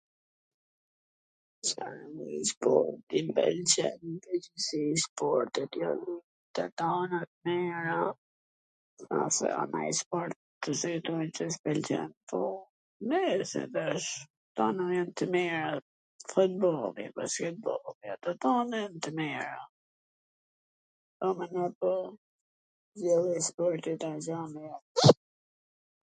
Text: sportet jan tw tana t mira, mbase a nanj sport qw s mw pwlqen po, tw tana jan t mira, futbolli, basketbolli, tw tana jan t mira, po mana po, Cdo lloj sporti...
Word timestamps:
sportet 5.01 5.71
jan 5.81 5.99
tw 6.55 6.67
tana 6.79 7.19
t 7.31 7.33
mira, 7.47 7.99
mbase 9.03 9.47
a 9.59 9.63
nanj 9.73 9.91
sport 10.01 10.33
qw 10.63 10.71
s 10.81 10.93
mw 10.93 11.27
pwlqen 11.63 12.09
po, 12.31 12.41
tw 13.05 13.13
tana 14.59 14.89
jan 14.95 15.09
t 15.21 15.29
mira, 15.35 15.69
futbolli, 16.33 17.05
basketbolli, 17.19 18.09
tw 18.23 18.31
tana 18.47 18.77
jan 18.85 18.95
t 19.07 19.13
mira, 19.19 19.57
po 21.19 21.27
mana 21.41 21.63
po, 21.79 21.93
Cdo 22.97 23.13
lloj 23.23 23.41
sporti... 23.49 23.93